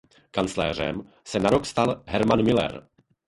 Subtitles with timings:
[0.31, 2.87] Kancléřem se na rok stal Hermann Müller.